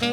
[0.00, 0.10] 皆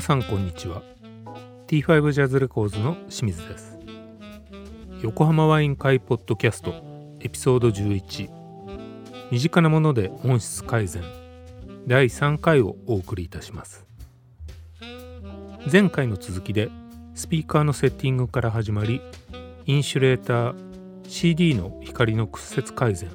[0.00, 0.80] さんこんにちは。
[1.66, 3.78] T5 ジャズレコーズの清水です。
[5.02, 6.72] 横浜ワイン会ポッドキャスト
[7.20, 8.30] エピソード11
[9.30, 11.21] 身近なもので音質改善。
[11.86, 13.86] 第3回をお送りいたします。
[15.70, 16.70] 前回の続きで
[17.14, 19.00] スピーカーのセッティングから始まり
[19.66, 20.54] インシュレーター
[21.08, 23.10] CD の光の屈折改善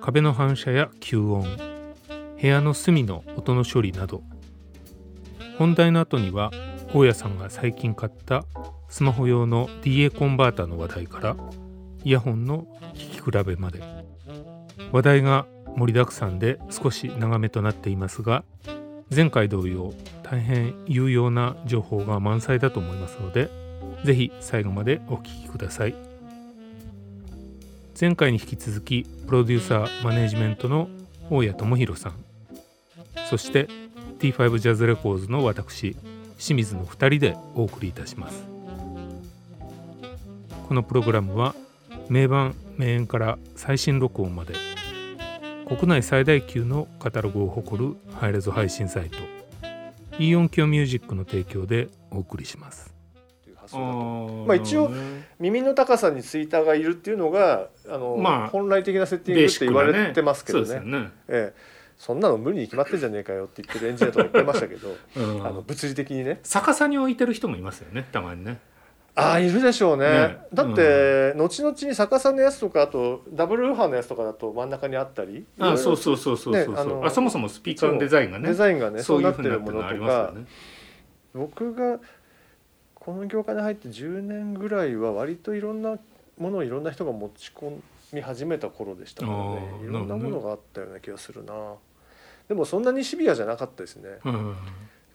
[0.00, 1.44] 壁の反射や吸音
[2.40, 4.22] 部屋の隅の音の処理など
[5.58, 6.52] 本題の後には
[6.94, 8.44] 大家さんが最近買った
[8.88, 11.36] スマホ用の DA コンバーターの話題から
[12.04, 13.80] イヤホンの聴き比べまで。
[14.92, 15.46] 話題が
[15.76, 18.44] 盛りだくさんで少し長めとなっていますが
[19.14, 23.48] 前回同様大変有用な情報が満載だと思いますので
[24.04, 25.94] ぜひ最後までお聴きください。
[27.98, 30.88] 前回に引き続きプロデューサーマネジメントの
[31.30, 32.14] 大谷智弘さん
[33.30, 33.68] そして
[34.18, 35.96] T5 ジャズレコーズの私
[36.38, 38.44] 清水の2人でお送りいたします。
[40.68, 41.54] このプログラムは
[42.10, 44.54] 名盤名演から最新録音まで
[45.66, 49.18] 国内最大級のカタログを誇るハイレゾ配信サイト
[50.16, 52.94] イオンキョミュージックの提供でお送りします。
[53.72, 54.92] まあ一応
[55.40, 60.80] 耳の高さにツイッターがいるっていうのがあの、まあ、本来的なセッティングって言われてますけどね。
[60.80, 61.10] ね。
[61.26, 61.54] ええ、
[61.98, 66.38] そんなの無理に決まってんじゃねえかよって言ってるエンジニアとか言ってましたけど、うん、あの物理的にね。
[66.44, 68.60] 逆さに置いてる人もいますよねたまにね
[69.18, 78.48] ああいるでしょうね、ね、だって、うん、後々に逆さのやつとかあとダブルウーハーのやつとかだと真ん中にあったりあそうそうそうそうそう、ね、あそもそもスピーカーのデザインがね。
[78.48, 80.44] デザインがねそうなってるものとか、ね、
[81.32, 81.98] 僕が
[82.94, 85.96] この業界に入って10年ぐらいは割といろんな
[86.36, 87.80] ものをいろんな人が持ち込
[88.12, 91.54] み始めた頃でしたので、ね、いろんなものがあったような気がするな。
[92.48, 94.56] でもそんなにシビアじゃなかったですね、うん、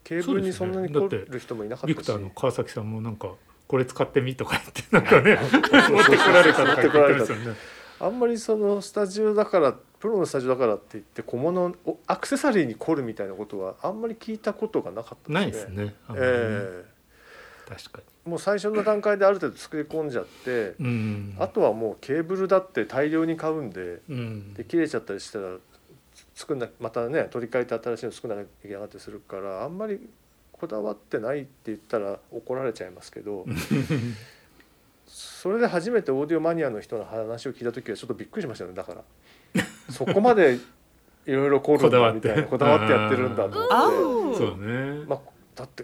[0.03, 3.31] ケーブルにそんなに来る人もいなかったし、ね、ビクターの川崎さんもなんか
[3.71, 7.55] これ使ってみとか言ってなんかね持ってこられたとか言ってますよね。
[8.01, 11.73] あんまりそのスタジオだからプロのスタジオだからって言って小物
[12.05, 15.33] アクセサリーに凝るみたいなことはあんまり聞いたことがなかったですね。
[15.33, 15.95] ないですね。
[16.15, 18.29] えー、確かに。
[18.31, 25.55] もう最初の段階である程度作り込んじゃって、うん、あとはもうケーブルだって大量に買うんで、うん、で切れちゃったりしたら
[26.35, 30.09] 作んなまたね取り替えて新しいの作らなきゃいけなかったりするからあんまり
[30.61, 33.47] こだわってないって言ったら怒られちゃいますけど
[35.07, 38.73] それで初めてオーディオマニアの人の話を聞いた時はちょっとびっくりしましたね。
[38.73, 39.03] だから
[39.89, 40.59] そこまで
[41.25, 44.37] いろいろコールみたいなこだわってやってるんだと思って。
[44.37, 45.19] そうね、まあ、
[45.55, 45.83] だって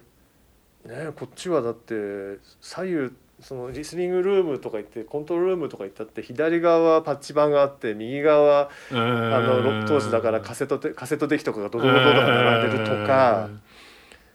[0.86, 3.12] ねこっちはだって左右
[3.42, 13.50] そのリスニングルームとか行ってコントロールルームとか行ったって左側はパッチ板があって右側はあの当時だからカセットカセットデッキとかがドドドドとか並んでるとか。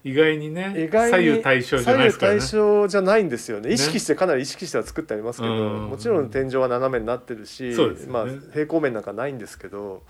[0.04, 3.72] 意外にね意外に左右対称じゃないですか、ね、左右対称じゃないんですよね。
[3.72, 7.76] 意識してかなり意識しては作ってありますけど、ね、もちろん天井は斜めになってるし、ね、
[8.08, 10.02] まあ、平行面なんかないんですけど、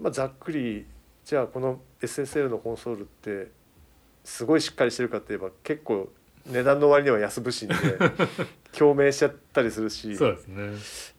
[0.00, 0.86] まあ、ざっくり
[1.24, 3.50] じゃあこの SSL のコンソールって
[4.24, 6.10] すごいしっかりしてるかっていえば結構
[6.46, 7.74] 値段の割には安物心で
[8.76, 10.16] 共鳴しちゃったりするし。
[10.16, 10.72] そうですね。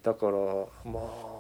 [0.03, 0.31] だから
[0.85, 1.32] まあ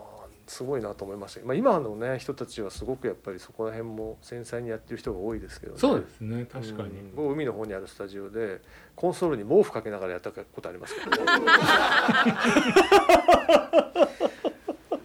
[0.53, 5.79] すごいなと思いました、まあ、今のね人たちはすごくやっぱりそこら辺も繊細にやってる人が多いですけどね。
[5.79, 6.45] そうですね。
[6.45, 8.61] 確かに、うん、海の方にあるスタジオで
[8.95, 11.09] コンソールに毛布かけながらやったことありますけど。
[11.09, 11.17] ね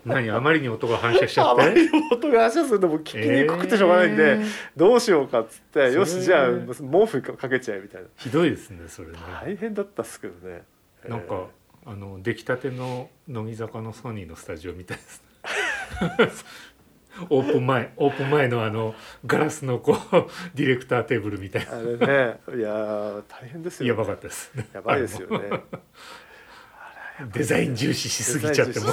[0.09, 1.63] 何あまりに音が反射しちゃって？
[1.63, 8.09] あまりに音が反射するとも聞きにくくてしょうがないんで、えー、どうしようかっつってよしじゃあ毛布かけちゃえみたいな。
[8.17, 9.19] ひどいですねそれね。
[9.43, 10.63] 大変だったっすけどね。
[11.07, 11.47] なんか、
[11.85, 15.23] えー、あの出来たての乃木坂のソニーのスタジオみたいです
[17.31, 18.95] オープン前オープン前のあの
[19.27, 19.97] ガラスのこう
[20.55, 21.77] ディレクターテーブルみたいな。
[21.77, 24.53] あれねいや大変ですよ、ね、やばかったです。
[24.73, 25.63] やばいですよね。
[27.33, 28.87] デザイン重視しすぎちゃっても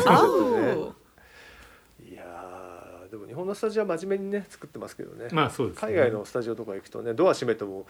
[1.99, 7.85] いやでも日本のスタジオは真面目にね作ってますけどね,、まあそうです、ね、海外のスタジオとか行くとねドア閉めても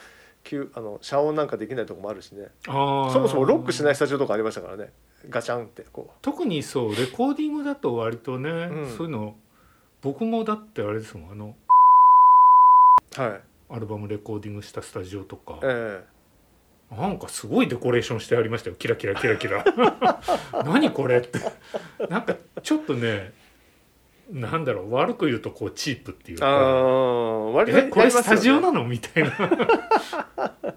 [0.74, 2.50] あの遮音なんかできないとこもあるしね。
[2.66, 4.92] そもそもロックしないスタジオとかありましたからね
[5.30, 6.14] ガチャンってこう。
[6.22, 9.36] 特にそうレコーディングだと割とね、うん、そういうの
[10.02, 11.56] 僕もだってあれですもんあの、
[13.16, 16.04] はい、アルバムレコーディングしたスタジオとか、え
[16.92, 18.76] え、なんかすごいデコレーションしてありましたよ。
[18.76, 19.66] キラキラキラキラ。
[20.64, 21.40] 何これって。
[22.10, 23.34] なんかちょっとね
[24.30, 26.48] なんだろう悪く言うとこうチープっていうか。
[26.48, 28.84] あ割とえこれスタジオなの？
[28.86, 29.32] みたいな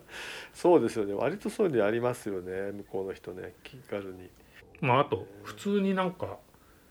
[0.61, 1.15] そうですよね。
[1.15, 2.73] 割とそういうのありますよね。
[2.73, 3.55] 向こうの人ね。
[3.63, 4.29] 気軽に。
[4.81, 6.39] まああと普通になんか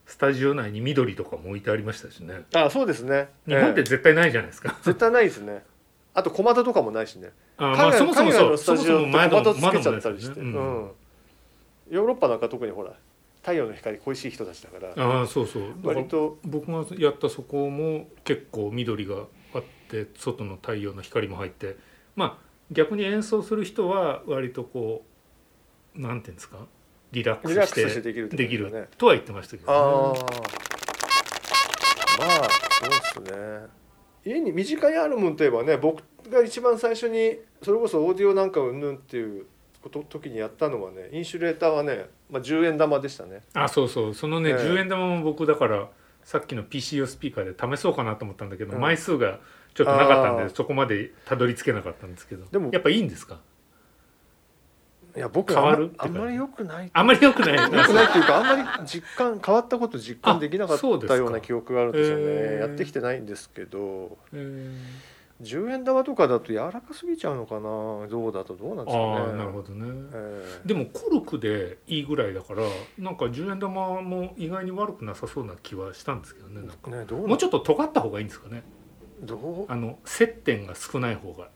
[0.05, 2.43] スタジオ内に緑とかも置いてありましたしね。
[2.53, 3.27] あそうですね。
[3.45, 5.65] 日本って絶対ないじゃないですか、えー、絶対ないですね。
[6.13, 7.31] あと小窓とかもないしね。
[7.57, 10.45] あまあそもそもそうそもそも窓つけちゃったりして、ね。
[10.45, 10.91] うん、
[11.89, 12.93] ヨーロッパなんか特にほら
[13.41, 14.93] 太陽の光恋しい人たちだから。
[14.95, 15.63] ああそうそう。
[15.83, 16.37] 割と。
[16.45, 21.75] 僕がやったそこも結構緑があって外の太陽の光も入って。
[22.15, 25.05] まあ逆に演奏する人は割とこ
[25.95, 26.67] うなんていうんですか？
[27.11, 29.81] リラックスしてできる、ね、できるとは言ってましたけど、ね、あ
[32.19, 32.49] まあ
[33.13, 33.67] そうですね。
[34.25, 39.45] 家に身近にあるもんといえばね僕が一番最初にそれこそオーディオなんかうんぬんっていう
[39.81, 43.43] こと時にやったのはねインシュレーターはね、まあ、10円玉でしたね。
[43.53, 44.13] あそうそう。
[44.13, 45.87] そのね、えー、10円玉も僕だから
[46.25, 49.39] さっきの PCO スピーカーで試そうかなと思ったんだけど、うん、枚数が
[49.77, 52.45] ちょっとなかったんでそこまでたどり着けなかったんですけど。
[52.47, 53.39] でもやっぱいいんですか？
[55.15, 55.93] いや僕変わる？
[55.99, 56.89] あんまり良くない。
[56.91, 57.55] あんまり良くない？
[57.61, 62.55] 良くないっていうかあんまり実感変わったこと実感できなかったような記憶があるんですよね。
[62.59, 64.17] やってきてないんですけど。
[65.39, 68.07] 10円玉とかだと柔らかすぎちゃうのかな？
[68.07, 69.37] どうだとどうなんですかね。
[69.37, 72.63] なるほどね、えー、でもコルクでいいぐらいだから
[72.97, 78.63] なんか10円玉も意外に悪くなさそうな気はしたんですけどねねもうちょっと尖った方がいいんですかね
[79.19, 79.71] どう？
[79.71, 81.49] あの接点が少ない方が。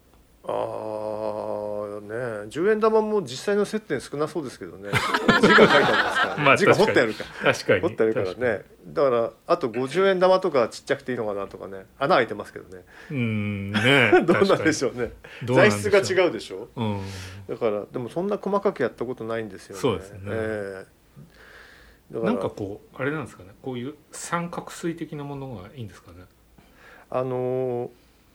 [0.44, 2.16] ああね
[2.50, 4.90] 10円玉も実際の接点少なそうですけどね。
[5.40, 7.54] 字が書いてありますから、ね、まあ、字が彫ってあるから。
[7.54, 7.82] 確かに。
[7.82, 8.66] 彫ってあるからね。
[8.88, 11.86] だからあと50円玉とかちっちゃくていいのかなとかね。
[12.00, 12.84] 穴開いてますけどね。
[13.12, 15.12] うんね どうなんでしょうね。
[15.46, 17.02] 材質が違うでしょ、うん、
[17.48, 19.82] だからでもそんな細かくやったことないんですよね。
[19.82, 23.50] そうですね、えー、なんかこうあれなんですかね。
[23.62, 26.26] こういう三角錐的なものがいいんですかね
[27.12, 27.92] あの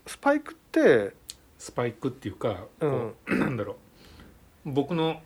[0.07, 1.15] スパイクって
[1.59, 3.77] スパイクっていうかこう、うん、 なんだろ
[4.65, 4.71] う。
[4.71, 5.21] 僕の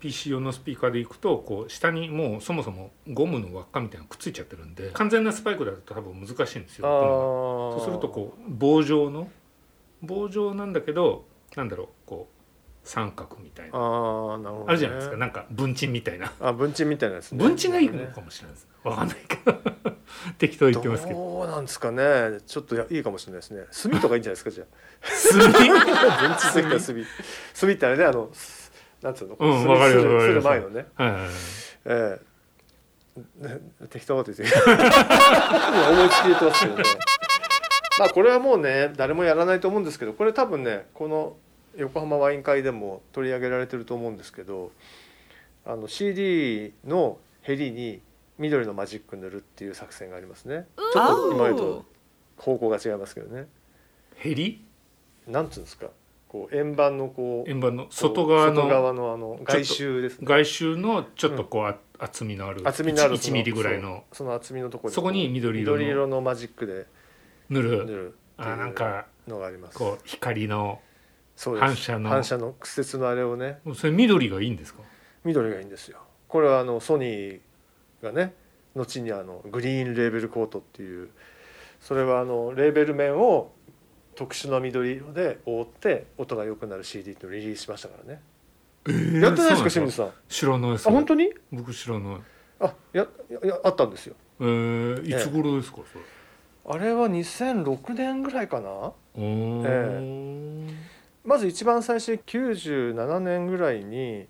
[0.00, 6.86] PC 用のスピーカーでいくとこう下にもうそもそもゴムの輪っかみたいなのくっついちゃってるんで完全なスパイクだと多分難しいんですよ
[7.78, 9.28] そうするとこう棒状の
[10.02, 11.24] 棒状なんだけど
[11.54, 12.36] なんだろうこう
[12.86, 13.72] 三角みたいな。
[13.76, 15.16] あなるほど、ね、あるじゃないですか。
[15.16, 16.32] なんか文鎮みたいな。
[16.40, 17.38] あ文鎮みたいなですね。
[17.42, 18.68] 文鎮がいいのかもしれないです。
[18.84, 19.95] わかんないけど
[20.38, 21.18] 適当言ってますけど。
[21.18, 22.38] どうなんですかね。
[22.46, 23.64] ちょっといいかもしれないですね。
[23.90, 24.66] 炭とかいいんじゃないですかじゃあ。
[25.32, 25.52] 炭？
[25.52, 27.06] 文鎮石炭。
[27.60, 27.72] 炭？
[27.72, 28.30] ってあれねあの
[29.02, 31.30] なんつうの、うん、分かるする前のね、はいはいはい、
[31.84, 34.58] えー、適当なこと言って。
[34.58, 36.84] 思いつき言ってますけどね。
[37.98, 41.36] まあこれはもうね誰もやらないと思うんですけどこれ多分ねこの
[41.76, 44.70] 横浜ワイン会でも取り上げられてると思うんですけど
[45.64, 48.00] あの CD のヘリに
[48.38, 50.66] 緑のマジック塗るっていう作戦がありますね。
[50.76, 51.84] ちょっと今までと
[52.36, 53.46] 方向が違いますけどね。
[54.16, 54.64] ヘリ？
[55.26, 55.86] なんつうんですか？
[56.28, 60.26] こう円盤のこう円盤の外側の外側のあの外周ですね。
[60.26, 64.04] 外周のちょっとこう、うん、厚みのある厚みのある1ミリぐらいの。
[64.12, 66.86] その厚みのところそこに緑色の緑色のマジックで
[67.48, 67.86] 塗る。
[67.86, 69.78] 塗るあなんかのがあります。
[69.78, 70.80] こう光の
[71.38, 72.10] 反射の。
[72.10, 73.60] 反射の屈折のあれをね。
[73.74, 74.82] それ緑がいいんですか？
[75.24, 75.98] 緑がいいんですよ。
[76.28, 77.40] これはあのソニー
[78.02, 78.34] がね
[78.74, 81.08] 後にあのグリーンレーベルコートっていう
[81.80, 83.52] それはあのレーベル面を
[84.14, 88.20] 特殊な緑色で覆って音が良くなる CD っていうのをリリースしましたからね、
[88.88, 90.10] えー、やってないですか清水さん？
[90.28, 90.88] 知らないです。
[90.88, 91.32] あ本当に？
[91.52, 92.16] 僕知らない。
[92.60, 94.14] あややあったんですよ。
[94.40, 96.04] えー、いつ頃ですか、それ？
[96.68, 98.92] あれは2006年ぐらいかな。
[99.14, 100.74] えー、
[101.24, 104.26] まず一番最初97年ぐらいに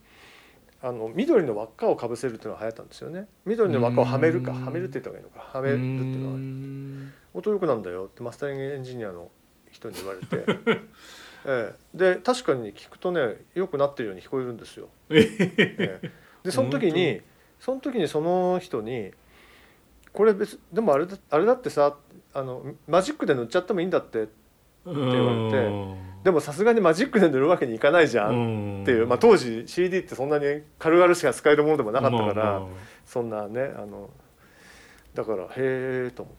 [0.83, 3.27] あの緑の輪っかをかぶせるっていうのが流行ったんですよね。
[3.45, 5.41] 緑の輪っかをはめるかはめるって言った方がいいのか。
[5.53, 9.31] はめるっていうのは音よくなんだよってマスタリングエンジニアの
[9.71, 10.45] 人に言われて、
[11.45, 14.89] ええ、で確かに聞くとねよくなってるように聞こえるんですよ。
[15.11, 15.21] え
[15.59, 16.11] え、
[16.43, 17.21] でその時に
[17.61, 19.13] その時にその人に
[20.13, 21.97] 「これ別でもあれだあれだってさ
[22.33, 24.33] あのマジックで塗っちゃってもいいんだって」って
[24.85, 32.63] 言われてでもさすがにマジックで塗るわけにいかないじゃんっていう、まあ、当時 CD ってそんなに軽々しか使えるものでもなかったから、
[33.07, 34.11] そんなねあの
[35.15, 36.35] だからへえと思っ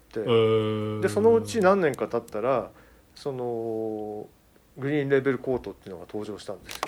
[0.99, 1.07] て。
[1.07, 2.69] でそのうち何年か経ったら
[3.15, 4.27] その
[4.77, 6.81] グリーンレベルコートっていうのが登場したんですよ。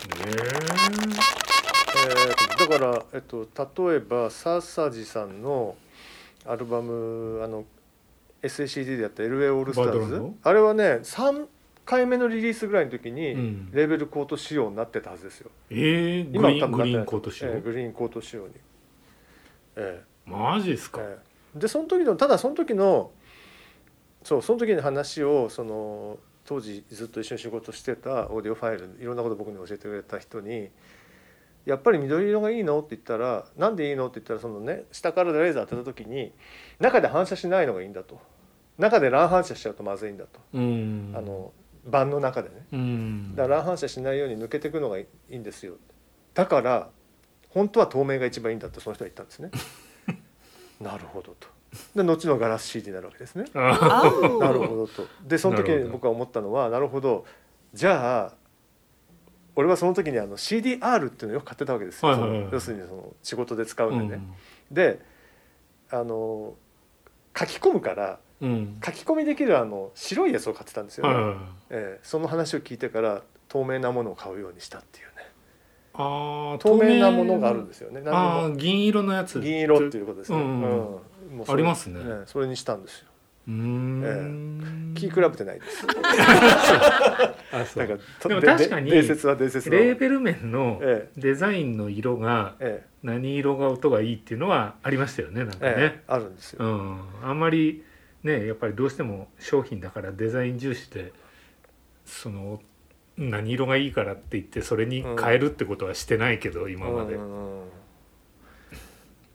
[2.05, 3.47] えー、だから、えっと、
[3.87, 5.77] 例えば笹地さんの
[6.45, 7.63] アルバムあの
[8.43, 11.47] SACD でやった LA オールスターズあれはね3
[11.89, 15.49] 回目のリリースぐらいの時にレベルコート仕様になってたはずですよ。
[15.71, 18.53] えー、今グリーンコート仕様、えー、グリーンコート仕様に。
[19.75, 21.59] えー、マジですか、えー。
[21.59, 23.09] でその時のただその時の
[24.21, 30.69] そうその時の話をその当時ずっと一緒に仕事してたオーディオファイルいろんなこと僕に教えてくれた人に
[31.65, 36.33] 「やっぱり緑色がいいの?」って言ったら「なんでいいの?」って言ったらそのね下からレーザー当てた時に
[36.79, 38.19] 中で反射しないのがいいんだと。
[38.77, 41.51] 中で乱反射しちゃうとまずいんだと、あの
[41.89, 45.75] 盤の中でね、だから乱反射しないように抜けていくのがいいんですよ
[46.33, 46.89] だから
[47.49, 49.49] 本当は透明が一番いいんだってその人は言ったんですね。
[50.79, 51.47] なるほどと。
[51.95, 53.45] で後のガラス CD になるわけですね。
[53.53, 55.07] なるほどと。
[55.27, 57.25] でその時に僕は思ったのはなるほど
[57.73, 58.33] じゃあ
[59.55, 62.11] 俺はその時にあの CDR っていうのをよく買ってたわけですよ、
[62.51, 64.23] 要するにその仕事で使うんでね。
[64.69, 64.99] うん、で
[65.91, 66.55] あの
[67.37, 71.35] 書き込むから、うん、書き込みできるあの白いやつを買ってたんですよね、
[71.69, 75.09] えー、その話を聞いてから透明なものを買うようにしたっていうね。
[75.93, 78.01] あ透明なものがあるんですよね。
[78.05, 79.41] あ銀色のやつ。
[79.41, 80.37] 銀色っていうことですね。
[80.37, 80.65] うんう
[80.95, 80.97] ん
[81.47, 83.05] ありますね、それにしたんですよ。
[83.47, 85.85] うん、キークラブってないです。
[87.51, 87.87] あそう。
[87.87, 90.79] なんかでも確かに伝説は伝説レーベル面の
[91.17, 92.55] デザインの色が
[93.01, 96.03] 何色が音がいいっていうのはありましたよねなんかね、え。
[96.07, 97.83] あるんですよ、うん、あんまり
[98.23, 101.13] ねやっぱりどうしても商品だからデザイン重視で
[102.05, 102.61] その
[103.17, 107.15] 何色がいいからって言ってそれに変えるってことはしてないけど、今まで。
[107.15, 107.63] うん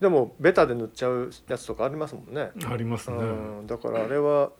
[0.00, 2.50] でもベタで塗っちゃうやつとかありますもんね。
[2.66, 3.16] ありますね、
[3.66, 4.50] だからあれは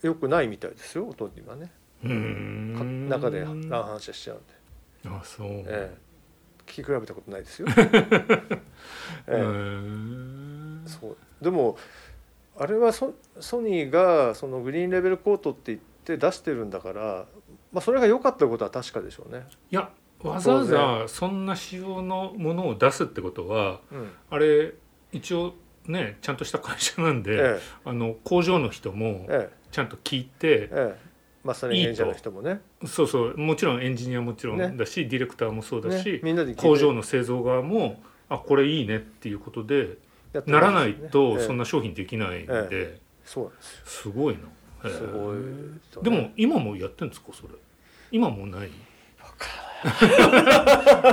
[0.00, 1.70] よくないみたいですよ音にはね。
[2.02, 4.44] 中で乱反射しちゃうんで。
[5.18, 5.96] あそう、ええ、
[6.66, 7.68] 聞き比べたことないですよ、
[9.28, 11.16] ええ、そう。
[11.42, 11.76] でも
[12.56, 17.26] あれはソソニーがそのグリーンレベルコートって言って出してるんだから、
[17.72, 19.46] まあ、それが良かったことは確かでしょうね。
[19.70, 19.90] いや
[20.22, 24.72] わざわざそんな仕様のものを出すってことは、うん、あれ
[25.12, 25.54] 一応
[25.86, 29.28] ねちゃんとした会社なんで、ええ、あの工場の人も
[29.70, 31.14] ちゃんと聞いて、ええ。
[31.44, 32.60] マスタリングエンジニアの人もね。
[32.86, 33.36] そうそう。
[33.36, 39.98] もちろんエンジニアもちろんだし、ね、ディレクターもそうだし、ね、工場の製造側もあこれいいねっていうことで、
[40.40, 44.40] ね、ならないとそんな商品できないんで、そうなんですすごいな。
[44.90, 45.38] すごい、
[46.02, 47.54] でも今もやってるんですかそれ？
[48.10, 48.70] 今もない？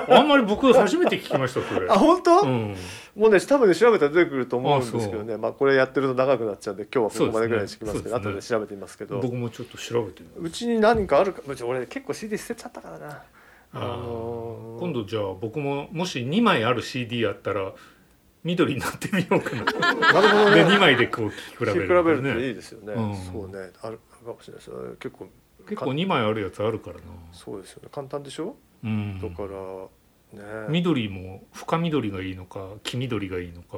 [0.09, 1.87] あんまり僕初めて聞きましたそれ。
[1.91, 2.75] あ本当、うん、
[3.15, 5.37] もうね多分ね調べたら出てくると思うんですけどね。
[5.37, 9.19] まあこれやってると長くなっちゃうんで今日はここまでぐらいにしきますけど、ね、後で調べてみますけど。
[9.19, 11.41] 僕もちょっと調べてうちに何かあるか？
[11.65, 13.23] 俺結構 CD 捨てちゃったからな。
[13.73, 17.71] あのー、今度じゃあ僕ももし2枚ある CD あったら
[18.43, 19.93] 緑になってみようかな。
[19.93, 20.63] なるほどね。
[20.63, 23.71] 2枚でこう聞き比べる、ね、比べるといいですよね、うん、そうね。
[23.81, 25.29] あるかもしれないです結構。
[25.67, 27.01] 結構2枚あるやつあるからな。
[27.31, 27.89] そうですよね。
[27.91, 29.49] 簡単でしょ、うん、だから
[30.39, 30.67] ね。
[30.69, 33.77] 緑も深緑がいいのか黄緑がいいのか。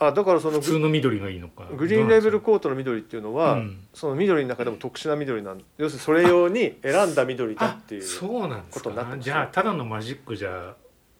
[0.00, 1.66] あだからその普通の緑がいいのか。
[1.76, 9.16] グリーンレーベルコートの緑っていうのは、うん、その緑の中でも特殊な緑なん要するにそれ用に選んだ緑だっていうそうなんですか。
[9.20, 10.74] じゃあただのマジックじゃ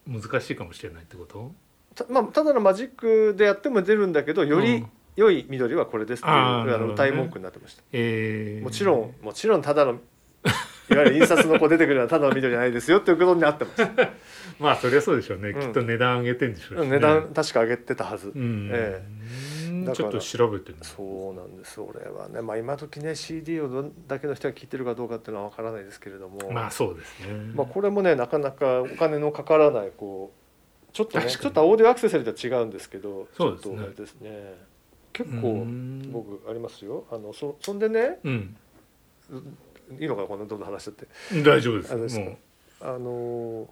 [0.09, 1.53] 難しいかもしれないってこと？
[1.95, 4.85] た,、まあ、ただのマジックでやっても出るんだけどより
[5.17, 9.99] 良い緑はこれですっていうあの歌い文句になってました、えー、もちろんもちろんただの
[10.91, 13.83] いわゆる印刷のこう出てくるのはただの緑じゃないですよっていうことになってます。
[14.61, 19.03] まあそりゃそうでしょうね、うん、きっと値段上げてんでしょうし、ね、値段確か上げてたはず、うん、え
[19.89, 22.43] え、ちょっと調べてるそうなんです俺はね。
[22.43, 26.53] まあ今時ね CD をどんだけの人が聴いてるかどうかっていうのは分からないですけれども。
[26.53, 30.44] まあそうですね、まあ、これもねなかなかお金のかからないこう
[30.95, 33.89] ちょっとねちょっとオーディオアクセサリーとは違うんですけどそうですね。
[33.97, 34.55] ですね。
[35.13, 35.67] 結構
[36.13, 37.05] 僕ありますよ。
[37.11, 38.57] あのそそんでね、うん、
[39.99, 41.43] いいのかなこんなどんどん話しちゃって。
[41.43, 42.21] 大丈夫です。
[42.81, 43.69] あの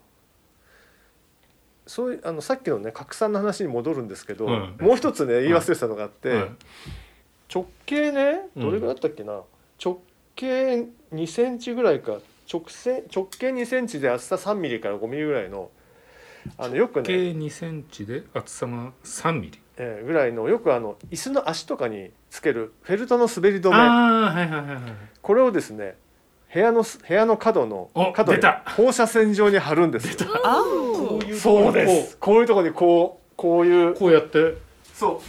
[1.86, 6.50] そういうあのさっきのね拡散の話に戻るんですけど、もう一つね言い忘れてたのがあって、
[7.52, 9.42] 直径ねどれぐらいだったっけな、
[9.84, 10.00] 直
[10.34, 12.18] 径2センチぐらいか
[12.52, 15.70] 直線直径2センチで厚さ3ミリから5ミリぐらいの
[16.58, 19.58] あのよくね直径2センチで厚さが3ミリ。
[19.78, 24.80] えー、ぐらいのよくあの椅子の足とかにつけるフェルトの滑り止め、はいはいはいはい、
[25.22, 25.96] これをですね
[26.52, 28.42] 部屋の部屋の角の角に
[28.76, 30.28] 放射線状に貼るんですよ。
[31.38, 32.18] そうです。
[32.18, 32.54] こういうと？
[32.54, 33.94] ころにこうこういう。
[33.94, 34.58] こうやって？
[34.92, 35.20] そう。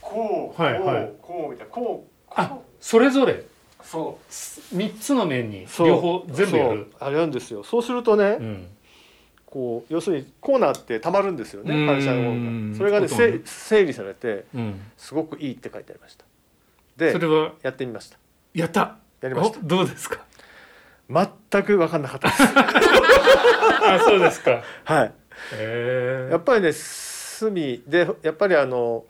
[0.00, 1.72] こう、はいはい、こうみたいな。
[1.72, 3.44] こうあそれぞれ？
[3.82, 4.32] そう。
[4.74, 6.90] 3つの面に両方全部やる？
[6.98, 7.62] あれなんですよ。
[7.62, 8.66] そうするとね、うん
[9.50, 14.46] こう要するにコーナーってたまるんですよね反射のそれがね整理されて
[14.96, 16.24] すごくいいって書いてありました。
[16.96, 17.52] でそれは？
[17.62, 18.18] やってみました。
[18.54, 18.98] やった。
[19.20, 19.58] やりました。
[19.62, 20.24] どうですか？
[21.10, 22.42] 全く分かんなかったです。
[23.84, 24.62] あそうですか。
[24.84, 25.12] はい。
[26.30, 29.04] やっぱりね隅でやっぱりあの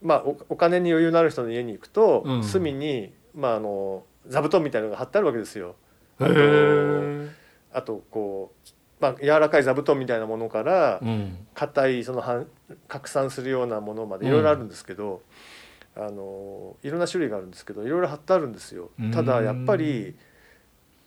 [0.00, 5.74] まあおお金に余裕のある人の家に行くと、うん、隅にまああの座布団みたいなのが貼ってあるわけですよ。
[7.74, 8.68] あとこう
[9.02, 11.02] まあ、柔らかい座布団みたいなものから
[11.54, 12.46] 硬、いその
[12.86, 15.22] 拡散するようなものまでいろいろあるんですけど、
[15.96, 18.90] あのいろんな種類があるんですけどいろいろ貼ってあるんですよ。
[19.12, 20.14] ただやっぱり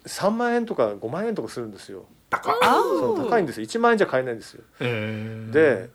[0.05, 2.03] 3万円とか5万円とかするんですよ。
[2.29, 3.65] 高そう高いんですよ。
[3.65, 4.63] 1万円じゃ買えないんですよ。
[5.51, 5.89] で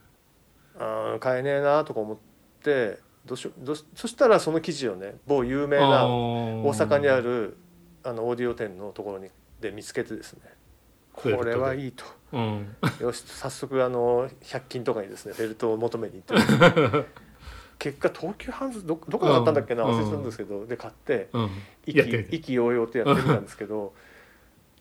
[0.79, 2.17] あ買えねえなとか思っ
[2.63, 7.59] てどうしよどそしたらその記事をね某有名な大阪にある
[8.03, 9.29] あのオーディオ店のところに
[9.61, 10.41] で見つけてですね
[11.23, 17.07] これはいいと、うん、よし早速あの100均とかにですねフェルトを求めに行って。
[17.81, 21.31] 結果東急ハンズどどこで買ったんだっけな忘れてたんですけど、で買って、
[21.87, 23.95] 意気意気揚々とやってみたんですけど。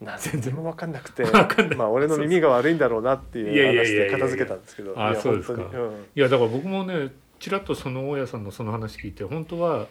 [0.00, 1.24] 何然も分かんなくて。
[1.76, 4.94] まあ俺の耳が悪いんだろうなっていう話で片付けたんですけど。
[4.96, 9.86] あそうですか、うん、いやだから僕もねちらっとその大家さんのその話聞いて本当は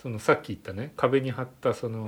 [0.00, 2.06] そのさっき言ったね壁に貼ったその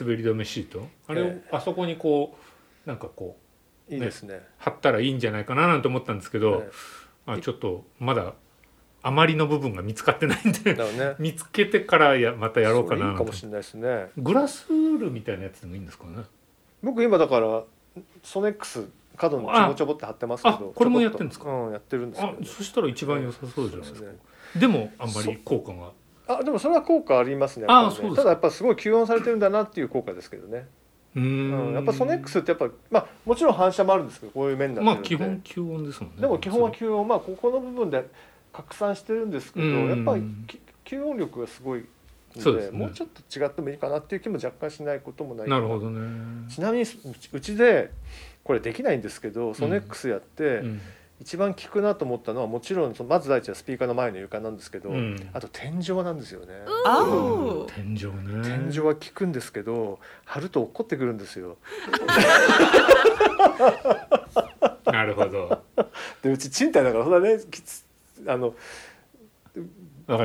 [0.00, 0.88] 滑り止めシート。
[1.06, 2.50] あれをあそこにこう
[2.86, 3.36] なんかこ
[3.88, 4.42] う、ね、いいですね。
[4.58, 6.64] 貼ったらいいんじゃないかななんて思ったんですけど、
[7.26, 8.34] あちょっとまだ
[9.02, 14.10] 余りの部分が見つかってないんで、ね、 見つけてからやまたやろうかないいかもしれないですね。
[14.16, 16.24] グラスウールみたいなやつでもいいんですかね？
[16.82, 17.62] 僕今だから
[18.22, 21.50] ソネックス角にちょぼちょぼって貼ってますけどこれもやってるんですか？
[21.50, 24.16] うんやってるんですあそしたら一番良さそうじゃないですか、ね、
[24.56, 25.92] でもあんまり効果が
[26.38, 30.68] あでもそれは効果ありますねあそうただやっぱすごい吸音されてるんだなっていう効果ですけどね
[31.16, 36.20] うん、やっぱソネックスってやっぱまあもちろん反射もあるんですけどこういう面だまあ基本吸音ですもんね。
[36.20, 38.08] でも基本は吸音まあここの部分で
[38.52, 40.22] 拡散してるんですけどやっぱり
[40.84, 41.84] 吸音力がすごい
[42.36, 45.48] ので、ね、もうちょっと違ってもいいかなっていう気も若干しないこともない。
[45.48, 46.48] なるほどね。
[46.48, 46.84] ちなみに
[47.32, 47.90] うちで
[48.44, 50.80] これできないんですけどソネックスやって、うん、
[51.20, 58.42] 一番効くなと思ったのはもちろんそのまず第一はスピーカーの前の床なんですけど、うん、あと天井なんですよね、うん、天井ね。
[58.42, 61.58] 天井は効くんですけど貼ると落っこってくるんですよ。
[64.86, 65.62] なるほど。
[66.22, 67.38] でうち賃貸だからそんなね
[68.26, 68.54] あの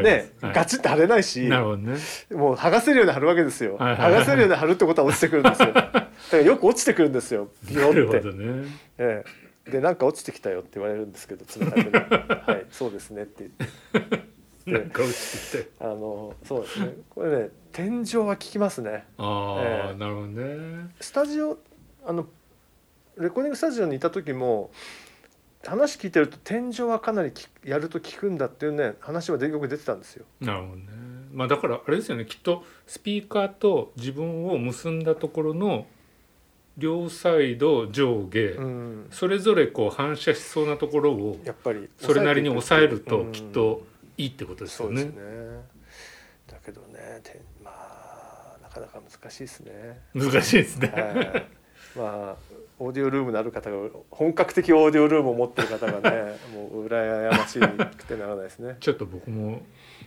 [0.01, 5.73] ね、はい、ガチって貼れないし、ね、もう剥がせるように貼るわけですよ、はいはいはい、剥がせるように貼るってことは落ちてくるんですよ。
[5.73, 7.49] だからよく落ちてくるんですよ。
[7.67, 8.65] ビヨって、ね
[8.97, 9.29] ええ、
[9.69, 12.43] でなんか落ちてきたよって言われるんですけど冷たくね。
[12.45, 13.49] はいそうですねって
[13.93, 14.25] 言って。
[14.65, 15.71] なんか落ちてきて。
[15.79, 16.93] あのそうですね。
[17.09, 19.05] これね天井は効きますね。
[19.17, 20.95] ああ、ええ、なるほどね。
[20.99, 21.57] スタジオ
[22.05, 22.27] あの
[23.17, 24.71] レコーディングスタジオにいた時も
[25.65, 27.31] 話聞いてると天井はかなり
[27.63, 30.25] やると効くんだっていうね話はよく出てたんですよ。
[30.41, 30.85] なるほどね。
[31.31, 32.25] まあだからあれですよね。
[32.25, 35.87] きっとスピーカーと自分を結んだところの
[36.77, 43.83] 両サイド上下、うん、それぞれこう反射しそうなところをやっぱりそれなりに抑えるときっと
[44.17, 45.01] いいってことですよね。
[45.03, 45.61] うん、ね
[46.47, 47.21] だけどね
[47.63, 50.01] まあなかなか難しいですね。
[50.13, 50.87] 難しいですね。
[50.89, 51.45] はい、
[51.97, 53.77] まあオーディオルームのある方が
[54.11, 56.34] 本格的オーディオルームを持ってる方がね
[57.61, 58.77] しくてならないですね。
[58.81, 59.61] ちょっと僕も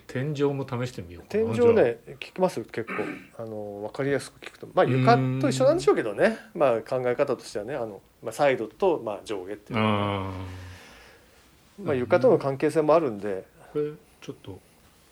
[0.06, 3.02] 天井も試してみよう天井ね聞きます結構。
[3.42, 4.68] あの分かりやすく聞くと。
[4.74, 6.37] まあ床と一緒なんでしょうけどね。
[6.54, 10.32] まあ考え方としてはねあの、まあ、サイドとまあ上下っていうあ
[11.82, 14.58] まあ床との関係性もあるんで、これちょっと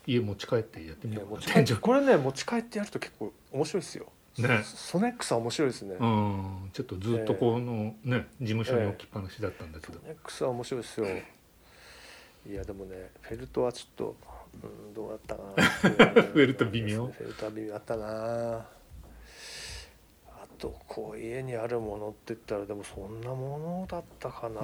[0.05, 4.07] 家持ち帰ってやってみようこれね持ち帰ってやると結構面白いですよ。
[4.37, 5.95] ね、ソネックスは面白いですね。
[5.99, 9.93] うん、ちょっとずっとこのね、事務所に置きっぱなしだったんだけど。
[9.93, 11.07] ソネックスは面白いですよ。
[12.49, 14.15] いやでもね、フェルトはちょっと、
[14.63, 16.21] うん、どうだったかな。
[16.23, 17.07] フェルト微妙？
[17.07, 18.65] フェルトは微妙だったな。
[20.27, 24.61] あとこう家にあるものって言ったらでもそんなものだったかな。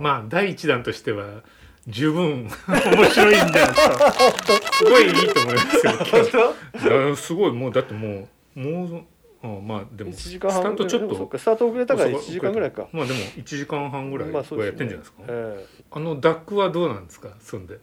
[0.00, 1.42] まあ第一弾としては。
[1.88, 4.12] 十分 面白いんじゃないですか。
[4.72, 7.16] すごいいいと思いますよ。
[7.16, 9.04] すごいもうだってもうもう
[9.42, 12.88] あまあでもスタートちょっとスタート遅れたから1時間ぐらいか。
[12.92, 15.32] まあでも1時間半ぐらいはやってんじゃないですか、まあえ。
[15.32, 17.78] ー、あのダックはどうなんですか住んで。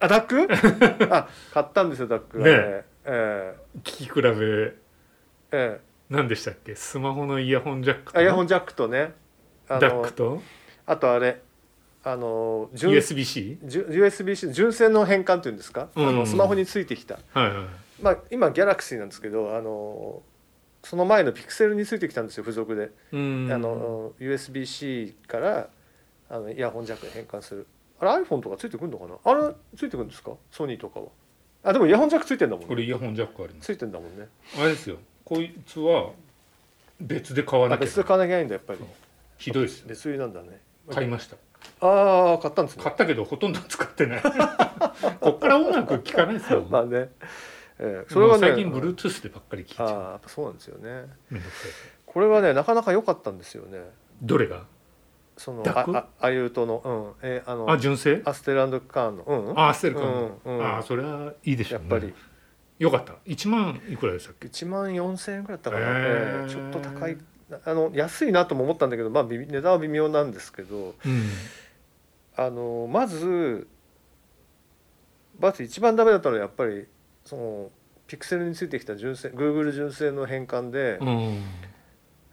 [0.00, 0.48] あダック？
[1.14, 2.38] あ買ったんですよダック。
[2.38, 4.30] ねね、えー、聞き比べ。
[4.32, 4.72] え
[5.52, 5.80] え。
[6.10, 6.74] 何でしたっけ？
[6.74, 9.14] スマホのイヤホンジャックとイヤホンジャックとね。
[9.68, 10.42] ダックと？
[10.86, 11.42] あとあれ。
[12.04, 13.58] あの USB-C?
[13.66, 17.66] USB-C 純正の変換というんですか、うん、あのスマホについてきた、はいはい。
[18.00, 20.22] まあ、今ギャラクシーなんですけどあの
[20.82, 25.68] その前のピクセルについてきたんですよ付属で、あの USB-C から
[26.30, 27.66] あのイヤホンジャックに変換する。
[28.00, 29.14] あれ iPhone とかついてくるのかな？
[29.24, 30.32] あれついてくるんですか？
[30.50, 31.06] ソニーとかは。
[31.64, 32.68] あでもイヤホンジャックついてんだもんね。
[32.68, 33.66] これイヤホンジャックあります。
[33.66, 34.28] ついてんだもんね。
[34.56, 34.96] あれですよ。
[35.24, 36.10] こいつは
[37.00, 38.78] 別で買わなきゃ別で買わなきゃいけないんだやっぱり。
[39.36, 40.60] ひどいです別売りなんだね。
[40.90, 41.36] 買いました。
[41.80, 42.84] ああ買ったんですね。
[42.84, 44.22] 買ったけどほとんど使ってない。
[45.20, 47.10] こっから音楽聴かないですよ まあね、
[47.78, 49.88] えー、それは、ね、最近 Bluetooth でばっかり聴いちゃう。
[49.88, 51.06] ああそうなんですよね。
[52.06, 53.78] これはねなかなか良かったんですよね。
[54.22, 54.64] どれが？
[55.36, 57.28] そのああいうとの、うん。
[57.28, 58.22] えー、あのあ純正？
[58.24, 62.14] アステルカーンの、うん、あアステルカーンの、うんうん、あそれはいいでしょう、ね、やっぱり。
[62.78, 63.14] よかった。
[63.26, 67.18] 1万いくらでしたっけ？1万4000円ぐらいだったかな、えー、ちょっと高い。
[67.64, 71.22] あの安いなとも思ったんだけど、まあ、値段は微妙なんですけど、うん、
[72.36, 73.66] あのまず
[75.40, 76.86] まず一番ダメだったのはやっぱり
[77.28, 77.70] その
[78.06, 81.42] ピクセルについてきた純正 Google 純正の変換で、うん、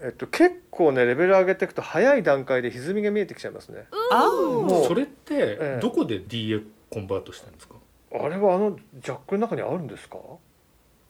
[0.01, 3.87] えっと、結構ねレベル上げていくと早い段階で歪みが見えてきちゃいますね。
[4.11, 7.75] もうそれってどこで DA コンバートしたんですか、
[8.13, 10.17] あれはあのジャックの中にあるんですか？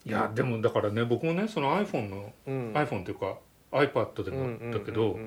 [0.04, 3.38] いやでもだからね僕もねその iPhone の、うん、iPhone というか
[3.72, 5.20] iPad でもだけど、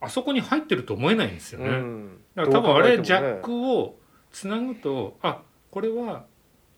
[0.00, 1.68] あそこに入ってると思えないんですよね。
[1.68, 3.94] うん、だから多分あれ、ジャックを
[4.32, 6.24] つなぐとあこれは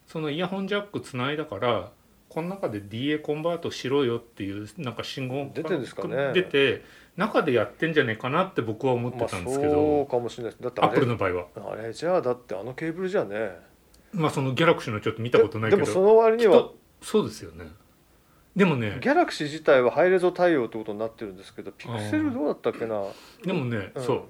[0.07, 1.91] そのイヤホンジャックつないだから
[2.29, 6.33] この中で DA コンバートしろよっていうなんか信号出てですかね。
[6.33, 6.83] 出て
[7.15, 11.45] 中でやってんじゃねえかなって僕は思ってたんですけど、そうかもしれないだってアップルの場合は。
[11.71, 13.51] あれじゃあだってあのケーブルじゃね
[14.11, 15.83] まあそのギャラクシーのちょっと見たことないけど。
[15.83, 16.69] でもその割には
[17.01, 17.67] そうですよね。
[18.55, 23.03] でもねギャラクシー自体はハイレゾ対応ってことになってるんですけどピクセルどうだったっけな？
[23.43, 24.23] でもね、うん、そう。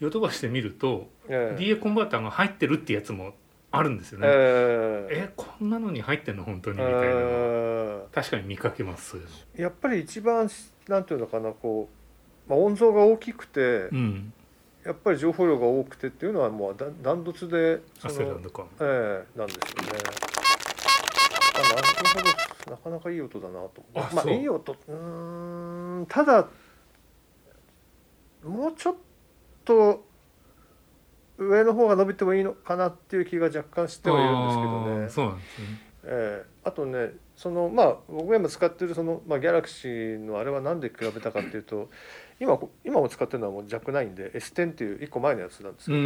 [0.00, 3.34] ヨ飛ばしてみると、えー、DA コンバーターが入ってるってやつも
[3.70, 4.26] あるんですよね。
[4.28, 6.44] えー、えこんなのに入ってんの？
[6.44, 6.78] 本当に。
[6.78, 9.18] みたいな、えー、確かに見かけます。
[9.56, 10.48] やっぱり一番
[10.88, 11.88] なんていうのかなこ
[12.48, 14.32] う、まあ、音像が大きくて、うん、
[14.86, 19.88] やっぱり情報量が多くてっていうのはもうダントツでそのえー、なんですよね。
[21.58, 22.70] なるほど。
[22.70, 24.76] なかなかいい音だなとあまあいい音。
[24.88, 26.48] うんただ
[28.44, 28.94] もうちょっ
[29.64, 30.07] と
[31.38, 35.08] 上の方が伸びてもいいのかなっていう気が若干してはいるんですけどね。
[35.08, 35.88] そうなんですね。
[36.10, 41.90] えー、あとねそのまあ僕が今使ってるその、まあ、ギャラクシーのあれは何で比べたかっていうと
[42.40, 45.98] 今今も使ってるのはもうジャック9で S10 っていう1個前のやつなんですけど。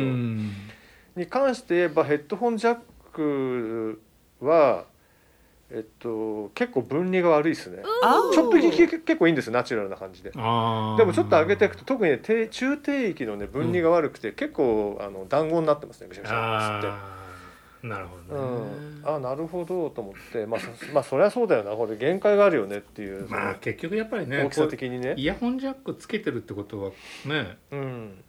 [1.14, 2.78] に関して言えばヘッドホンジャッ
[3.12, 4.00] ク
[4.40, 4.86] は
[5.74, 7.82] えっと、結構分離が悪いですね。
[8.34, 10.30] ちょっと結構いいんですナチュラルな感じで。
[10.30, 17.22] でもちょっと上げていくと特に、ね、低中低域のね分離が悪くて、うん、結構あの団子になってますねぐしゃぐしゃって。
[17.88, 18.70] なるほど、ね、
[19.02, 20.46] うん、あなるほどと思って。
[20.46, 20.60] まあ
[20.92, 21.72] まあそりゃそうだよな。
[21.72, 23.26] これ限界があるよねっていう。
[23.28, 25.14] まあ結局やっぱりね大きさ的にね。
[25.16, 26.90] イヤホンジャックつけてるってことは
[27.24, 28.24] ね、うん、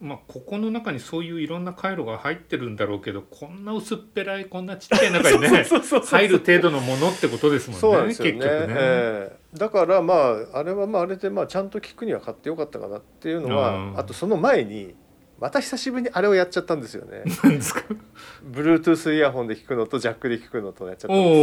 [0.00, 10.14] まあ、ここの中にそういういろんな回路が入ってるんだろうけどこんな薄っぺらいこんなちっちゃい中にね入る程度のものってことですもんね、ね、結局ね、えー、だからま
[10.54, 14.94] ああれはまああれでまあちゃんと聞くには買ってよかったかなっていうのはあとその前に
[15.38, 17.24] また久しぶりにあれをやっちゃったんですよね。
[17.42, 17.82] 何ですか
[18.50, 21.40] ？Bluetooth イヤホンで聞くのとジャックで聞くのとやっちゃったんです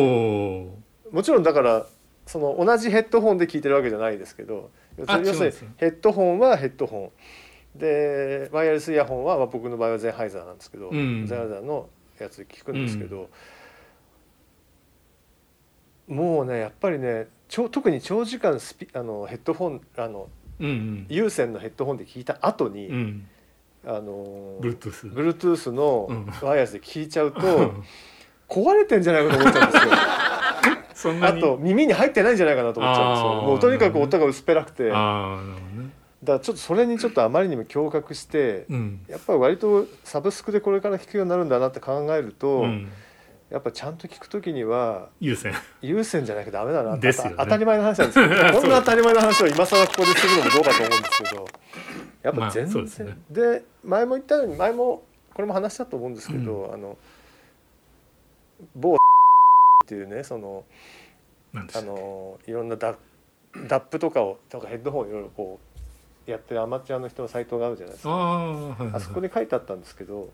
[1.05, 1.11] よ。
[1.11, 1.85] もちろんだから
[2.25, 7.46] その同じヘッドホンで聞いてるわけじゃないですけど要するにヘッドホンはヘッドホン。
[7.77, 13.29] でワイヤレスイヤホンは、まあ、僕の場合はゼンハイザーなんですけど、うん、ゼンハイザーのやつで聞くんですけど、
[16.07, 20.27] うん、もうねやっぱりね特に長時間スピあのヘッドホンあの、
[20.59, 23.27] うんうん、有線のヘッドホンで聞いた後に、うん、
[23.85, 26.09] あの Bluetooth, Bluetooth の
[26.41, 27.39] ワイヤレスで聞いちゃうと、
[28.49, 29.93] 壊れてんじゃないかと思っちゃうんですよ。
[31.21, 33.41] あと耳に入ってないんじゃないかなと思っちゃうんですよ。
[33.43, 34.91] もうとにかく音が薄っぺらくて。
[36.27, 42.89] からちょっとそれにちょっとあまりにも驚愕して、うん、やっぱり割とサブスクでこれから聞くようになるんだなって考えると、うん、
[43.49, 45.53] やっぱちゃんと聞くときには優先。
[45.81, 46.97] 優先じゃなきゃダメだな。
[46.97, 51.47] ですよ、ね、当たり前の話なんですけど こんな当たり前の話を今更ここでするのもどうかと思うんですけど
[52.23, 56.97] やっぱ全然、まあ、で、ね、前も言ったように前もこれも話したと思うんですけど、うん、あの
[58.75, 58.97] 某っ
[59.87, 60.65] ていうねその
[61.53, 62.95] あのいろんなダ
[63.67, 65.66] ダップとかをとかヘッドホンいろいろこう
[66.27, 68.11] やってるアマチュアの人のサイトがあるじゃないですか
[68.93, 70.29] あ,、そこに書いてあったんですけど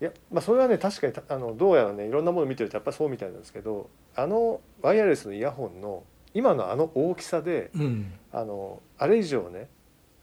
[0.00, 9.68] いや、まあ、それはね確かにあのどうやらねいろんなもの見てるとやっぱりそうみたいなんですけどあのワイヤレスのイヤホンの今のあの大きさで、うん、あのあれ以上ね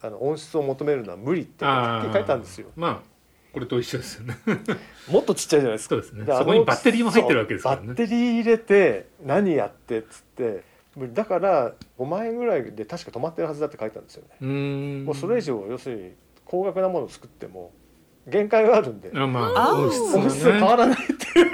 [0.02, 2.68] あの音質を求めるのは無理ってはっきり書いたんですよ。
[2.76, 3.10] まあ
[3.52, 4.38] これと一緒ですよね
[5.10, 5.96] もっとちっちゃいじゃないですか。
[5.96, 6.26] そうですね。
[6.26, 7.88] そこにバッテリーも入ってるわけですからね。
[7.88, 10.64] バッテリー入れて何やってっつって
[10.98, 15.04] だから5万円ぐらいで確か止まってるはずだって書いたんですよね。
[15.04, 16.12] もうそれ以上要するに
[16.46, 17.72] 高額なものを作っても
[18.28, 21.52] 限界があるんで、あまあ、音質変わらないっていう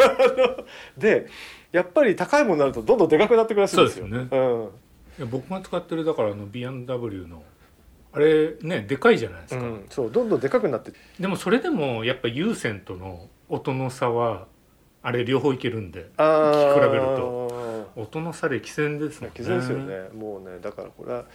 [0.98, 1.28] で
[1.71, 4.08] やっぱり高いものになるとどんどんでかくなってくるらしいんですよ。
[4.08, 4.69] そうですよね、うん、い
[5.19, 7.43] や僕が使ってるだからあの B&W の
[8.13, 10.93] あれねでかいじゃないですか、うん、そうどんどんでかくなって。
[11.19, 14.48] でもそれでもやっぱ有線との音の差は
[15.06, 17.91] あれ両方いけるんで聞き比べると。
[17.96, 19.30] 音の差歴戦ですね。
[19.36, 20.10] 歴戦ですよね。
[20.18, 21.26] もうねだからこれは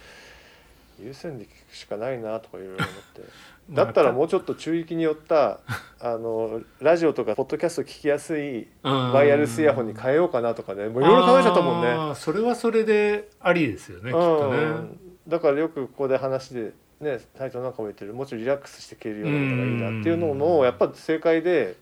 [1.01, 3.21] 有線で聞くしかないなとかいろいろ思って。
[3.71, 5.61] だったらもうちょっと中域によった
[6.01, 10.89] あのラジオとかポッドキャスト聞きやすいワイヤレスイヤホンに変えようかなとかね。
[10.89, 14.57] もういろいろ考えちゃったもんねそれはそれでありですよねきっとね。
[15.29, 18.13] だからよくここで話でね斎藤なんかも言ってる。
[18.13, 21.77] もうちょっとリラックスしてけるようなことがいいなっていうのもやっぱ正解で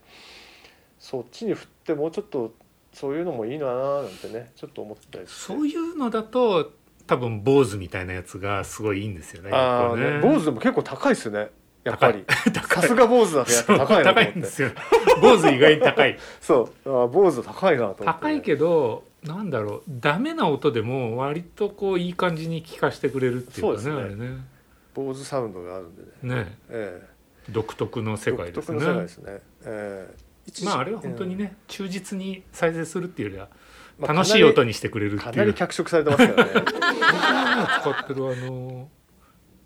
[0.99, 2.53] そっちに振ってもうちょっと
[2.93, 6.71] そういうのもいいななんてねちょっと思ってたりそういうのだと
[7.07, 9.49] 多分坊主みたいなやつがすごいいいんですよね。
[9.51, 11.49] あね坊主でも結構高いですね。
[11.83, 12.23] やっぱり
[12.69, 14.41] さすが坊主だとやっぱ高いなと思って。
[14.41, 14.69] ですよ。
[15.19, 16.19] 坊主意外に高い。
[16.39, 18.05] そうあ坊主高いなと思って。
[18.05, 24.37] 高いけどなんだろうダメな音でも割とこういい感じに聞かせてくれるっていうかねねあれね。
[24.93, 26.35] 坊主サウンドがあるんでね。
[26.35, 26.57] ね。
[26.69, 28.77] ええ独特の世界ですね。
[28.79, 29.41] 独特の世界ですね。
[29.65, 30.28] ええ
[30.65, 33.49] まああれは本当にね、忠実に再生するっていうよりは
[34.13, 35.31] 楽しい音にしてくれるっていう。
[35.31, 36.51] かなり脚色されてますからね。
[37.81, 38.89] 使ってるあの、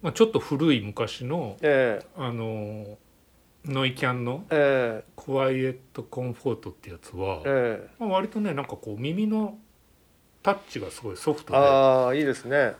[0.02, 2.98] まあ、ちょっと古い昔の、えー、あの
[3.65, 9.58] ノイキャンの「えー、クワイエット・コンフォート」ってやつは、えー、まあ、割とねなんかこう耳の
[10.41, 11.58] タッチがすごいソフトで。
[11.60, 12.74] ああいいですね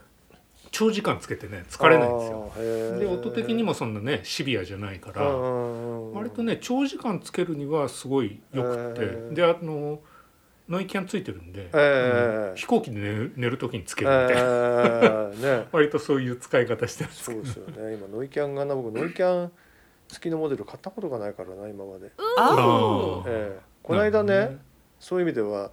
[0.74, 2.52] 長時間つけてね疲れないんですよ。
[2.98, 8.94] で音的にもそんなねシビアじゃないから割とね長時間つけるにはすごいよく
[9.30, 9.34] て。
[9.34, 10.00] であの
[10.66, 17.30] ノイキャンついてるんで、えーうん、飛行機で寝る寝る時につけるみたいな、えーね、 割とそういう使い方してるんです。
[17.30, 17.94] けどそうですよね。
[17.94, 19.52] 今ノイキャンがな僕ノイキャン
[20.08, 24.58] 付きのモデル買ったことがないからな今まで、えー、この間ね、ね、
[24.98, 25.70] そういう意味では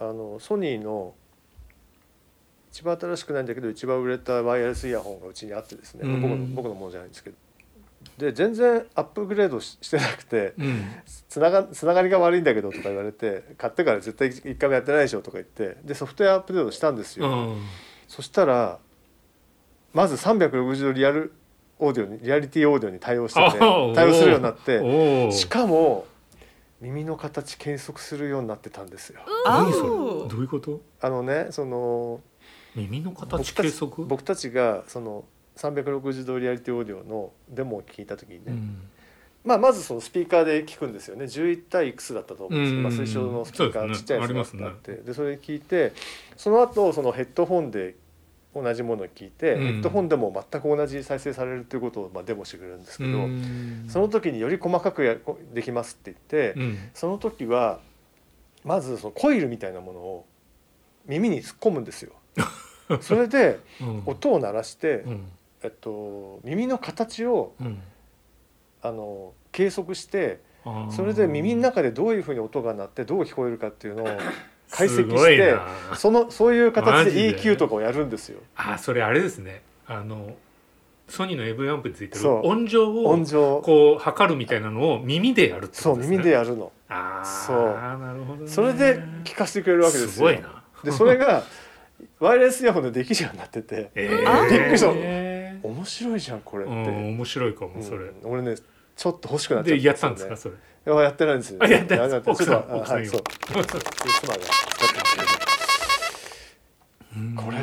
[0.00, 1.14] あのソニーの
[2.74, 7.36] 一番新しくないんだけど一番売れたワイヤレスイヤホンがうちにあってですね、うん、僕の僕のものじゃないんですけど。
[8.18, 10.84] で全然アップグレード してなくて、うん、
[11.28, 17.62] つながつながりが悪いんだけどとか言われて買ってから絶対1回もやってないでしょとか言ってでソフトウェアアップデートしたんですよ、うん、
[18.08, 18.78] そしたら
[19.92, 21.32] まず360度リアル
[21.78, 23.58] オーディオにリアリティオーディオに対応してて
[23.94, 26.06] 対応するようになってしかも
[26.80, 29.20] 耳の形計測するようになってたんですよ。
[29.46, 29.78] 何そ
[30.28, 30.28] れ？
[30.28, 30.80] どういうこと？
[31.00, 32.20] あのねその
[32.74, 34.04] 耳の形計測？
[34.04, 35.24] 僕たちがその
[35.56, 38.80] 360度リアリティオーディオのデモを聞いた時にね、うん、
[39.44, 41.26] まあ、まずそのスピーカーで聞くんですよね。
[41.26, 42.72] 11対いくつだったと思うんです。
[42.72, 44.92] けど、まあ、推奨のスピーカー、ね、ちっちゃいやつがあって。
[44.94, 45.92] で、ね、それ聞いて
[46.36, 47.94] その後そのヘッドホンで
[48.54, 55.16] 同じものを聞いて、うん、ヘッドホンでも全く同じ再生されるということをまあデモしてくれるんですけど、うん、その時により細かくや
[55.52, 57.80] できますって言って、うん、その時は
[58.64, 60.26] まずそのコイルみたいなものを
[61.06, 62.12] 耳に突っ込むんですよ。
[63.00, 63.60] それで
[64.06, 65.04] 音を鳴らして、
[65.62, 67.82] えっと、耳の形を、うん、
[68.82, 70.40] あの計測して
[70.90, 74.06] それで耳の中でどういうふうに音が鳴ってどう聞こえるかっていうのを
[74.70, 75.56] 解析して
[75.94, 78.40] そのそういう形で EQ とかをやるんですよ。
[78.56, 79.62] あそれあれですね。
[79.86, 80.34] あの
[81.06, 85.94] ソニーの AV アンプについてる音情を音情こう測るみたいなのを耳でやるってことですね。
[85.94, 86.72] そう耳でやるの。
[86.88, 90.10] ああなるほど、ね、それで聞かせてくれるわけですよ。
[90.12, 90.64] すごいな。
[90.82, 91.42] でそれが
[92.24, 94.88] ワイヤレスイヤホンでできるようになってて、えー、びっくりした。
[95.68, 98.54] 面白いじゃんこれって、面白いかもそれ、俺ね
[98.96, 100.54] ちょっと欲しくなっちゃった、やったんですかそれ？
[100.54, 102.08] いややってないんですよ、やってない。
[102.08, 103.22] です奥さん奥さんはいそう。
[103.50, 105.22] 妻が使ってますけ
[107.36, 107.42] ど。
[107.42, 107.58] これ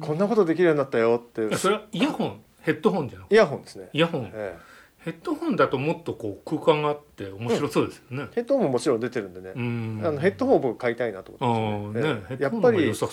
[0.00, 1.56] こんなことできるようになったよって。
[1.56, 3.88] それはイヤホンヘッドホンじゃなイヤホンですね。
[3.92, 4.58] イヤホン、ええ。
[4.98, 9.50] ヘッドホンだともっとこう空間があって面白そうですよね、うん、ヘッドホンももちろん出てるんでね。
[9.54, 13.06] あのヘッドホンを僕買いたいなと思ってね、ね、やっぱりそ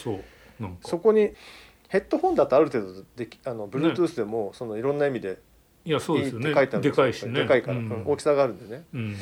[1.00, 1.32] こに
[1.90, 5.40] ヘッドホンだとある程度であの Bluetooth でもそのいろんな意味で
[5.86, 6.50] いやそうですよね。
[6.50, 7.42] でかいしね。
[7.42, 9.18] でかいから、うん、大きさがあるんでね、うん、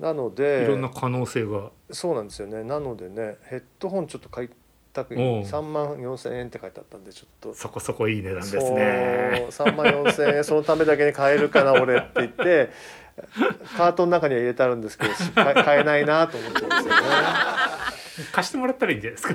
[0.00, 1.70] なのでいろんな可能性が。
[1.90, 2.64] そうなんですよね。
[2.64, 4.50] なのでねヘッドホンちょっと買い
[4.92, 7.54] たく3万4千円って書いてあったんでちょっと。
[7.54, 9.46] そこそこいい値段ですね。
[9.50, 12.70] 3万4千円そのためだけに買えるかな俺って言って
[13.76, 17.00] カートの中には入れてあるんですけど買えないなと思ってるんですよね
[18.32, 19.34] 貸してもらったらいいんじゃないです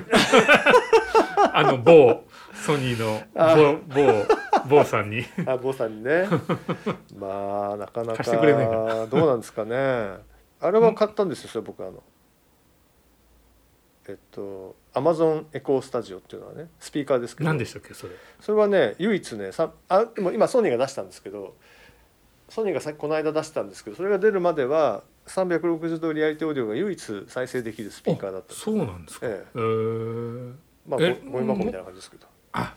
[1.52, 4.26] あの某ソニーの某某
[4.68, 5.24] 某さんに。
[5.46, 6.26] あ某さんにね。
[7.18, 10.16] まあなかなかどうなんですかね。
[10.60, 12.02] あれは買ったんですよそれ僕あの
[14.08, 17.48] えっとアマゾンエコースタジオっていうのはねスピーカーですけど。
[17.48, 18.14] 何でしたっけそれ。
[18.40, 21.54] それはね唯一ねさあでも今ソニーが出したんですけど
[22.48, 29.46] ソニーがさこの間出したんですけどそれが出るまでは360度リアリティオーディオが唯一再生できるスピーカーだったそうなんですか、ええ。
[29.54, 30.52] えー、
[30.86, 32.26] まあゴミ箱みたいな感じですけど。
[32.52, 32.74] あ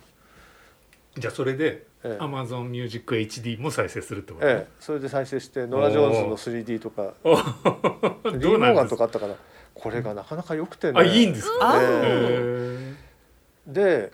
[1.17, 7.13] じゃあそれでええ、Amazon Music HD も再生するってこと、ええ、それで再生してノラ・ジョーンズの 3D とか。
[7.23, 9.35] リー・モーガンとかあったから
[9.73, 10.99] これがなかなか良くてね。
[10.99, 14.11] あいいんですか、えー、で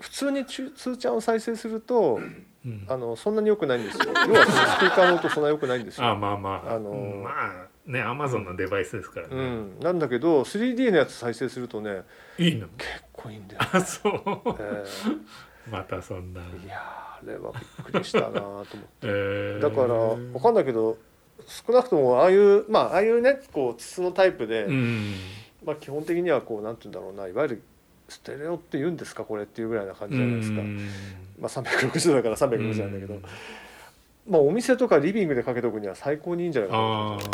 [0.00, 2.46] 普通に通ちゃんを再生すると、うん、
[2.88, 4.04] あのそんなに良くないんですよ。
[4.26, 6.06] 要はスピーカーの音そんな良くないんですよ。
[6.06, 6.74] あまあまあ。
[6.74, 12.02] あの、うん、まあねアマゾンのデバイスですからね、うん、なんだけど 3D のやつ再生するとね
[12.38, 12.68] いいの？
[12.78, 15.20] 結構いいんだよ、あそう、えー、
[15.70, 16.40] またそんな。
[16.40, 18.68] いやあれはびっくりしたなと思って、
[19.02, 20.96] えー、だから分かんないけど
[21.46, 25.14] 少なくともああいうまあああいうねこう筒のタイプで、うん、
[25.66, 27.28] まあ基本的にはこうなんて言うんだろうな。
[27.28, 27.62] いわゆる
[28.08, 30.88] ステレオって言うんですかこれっていうぐらいな感じじゃないですか、うん、
[31.40, 33.22] まあ360だから360なんだけど、うん、
[34.28, 37.18] まあお店とかリビングでかけとくには最高にいいんじゃないかな。
[37.18, 37.30] と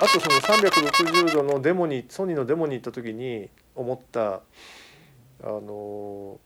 [0.00, 4.40] あとその360度のデモにソニーのデモに行った時に思ったあ
[5.44, 6.40] の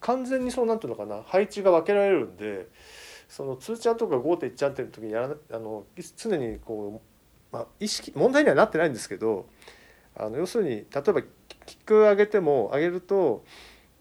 [0.00, 1.22] 完全にそうなんていうのかな。
[1.26, 2.68] 配置が分けられるんで
[3.28, 5.84] その通ちゃんとか5.1ちゃんっての時にやらあの
[6.16, 7.00] 常にこ
[7.52, 9.46] う、まあ、意識問題にはなってないんですけど
[10.16, 11.22] あの要するに例えば
[11.70, 13.44] キック上げても上げると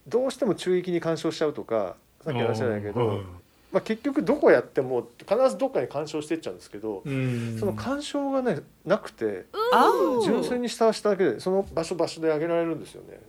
[0.08, 3.22] どうしても中域に干渉しちゃうとかさっき話じゃないけど、
[3.72, 9.46] まあ、結局どこやっても必ずどっかに干渉していっちゃうんですけどその干渉がねなくて
[10.26, 13.20] 純粋に下しただけでその場所場所で上げられるんですよね。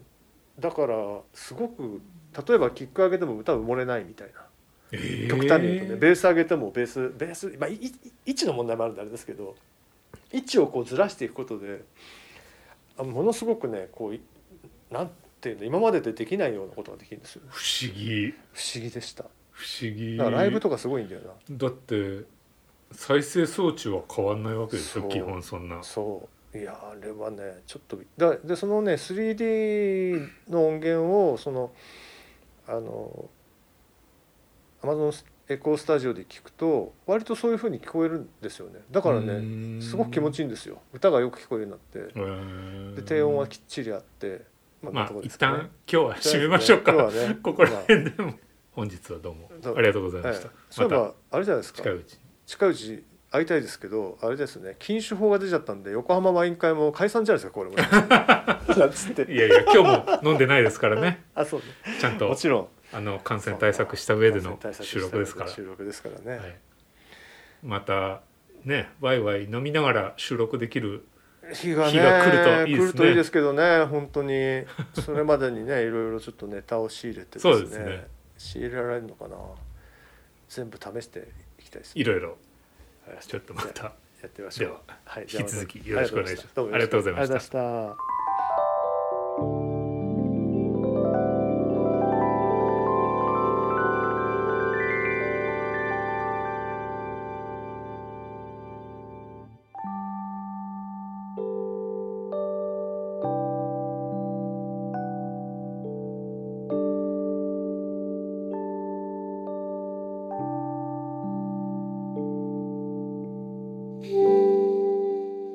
[0.59, 0.97] だから
[1.35, 2.01] すごく
[2.49, 4.47] 例えばキック上げても歌埋もれないみたいな。
[5.29, 9.55] 極端に言うとねベース上げてもベースベース、まあ、位置の問題もあるんであれですけど
[10.33, 11.85] 位置をこうずらしていくことで
[12.99, 14.19] ものすごくねこう
[14.91, 18.35] なんていうの今まででできないようなことができるんですよ、ね、不思議。
[18.53, 19.25] 不思議でした。
[19.51, 20.17] 不思議。
[20.17, 21.33] だからライブとかすごいんだよな。
[21.51, 22.25] だって
[22.93, 25.83] 再生装置は変わんないわけですよ基本そんな。
[25.83, 26.59] そう。
[26.59, 31.71] いやあれはねちょっとだでそのね 3D の音源をその
[32.67, 33.31] あの
[34.83, 35.13] アマゾン
[35.49, 38.81] エコースタジオで聞くと割とそういうふうに聞こえるんですよね。
[38.91, 40.81] だからねすごく気持ちいいんですよ。
[40.93, 43.03] 歌がよく聞こえるようになって。
[43.03, 44.43] で低音はきっちりあって
[44.83, 48.23] まあ、まあ、一旦今日は締めましょうか、ね、 ここら辺で。
[48.23, 48.35] も。
[48.73, 49.51] 本日はどうも。
[49.77, 51.83] ありがとうございました、はい、そういえばあれじゃないですか。
[51.83, 54.77] 近いうち近いうち会いたいですけどあれですね。
[54.79, 57.77] 禁酒法が出ちゃったんで横浜ワイン会も解散じゃないですかこれも。
[59.29, 61.25] いやいや今日も飲んでないですからね。
[61.35, 61.67] あそうね。
[62.01, 62.69] ちゃんともちろん。
[62.93, 65.51] あの感染対策した上での収録ですから。
[65.51, 66.57] 収録ですからね、はい、
[67.63, 68.23] また
[68.65, 71.07] ねワイワイ飲みながら収録できる
[71.55, 72.89] 日が,、ね、日が来るといいですね。
[72.89, 74.65] 来るといいですけどね本当に。
[75.05, 78.07] それまでにねいろいろちょっとネタを仕入れてですねそうですね。
[78.39, 79.37] 仕入れられるのかな。
[80.49, 82.37] 全部試していきたいですいろいろ。
[83.21, 83.93] ちょっとまた。
[84.23, 84.69] やってみましょう。
[84.69, 86.61] では、はい、引き続きよろしくお願いします。
[86.61, 88.10] ありがとうございました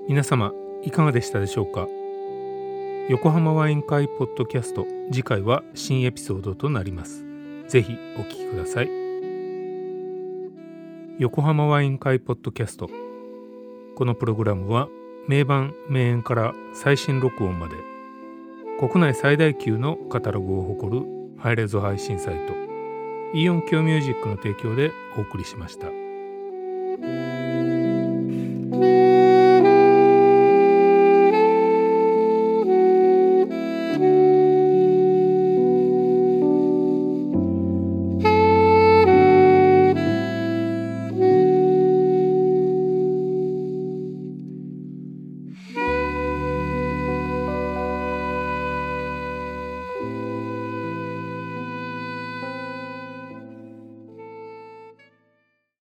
[0.07, 0.51] 皆様
[0.83, 1.87] いかがでしたでしょうか？
[3.09, 7.25] 横浜ワイン会ポッドキャスト次回は新エピソードとなります。
[7.67, 8.89] ぜひお聞きください。
[11.17, 12.87] 横浜ワイン会ポッドキャスト。
[13.95, 14.89] このプログラムは
[15.27, 17.73] 名盤名演から最新録音まで
[18.79, 21.05] 国内最大級のカタログを誇る
[21.39, 22.53] ハイレゾ配信サイト
[23.33, 26.04] イオンキョミュージックの提供でお送りしました。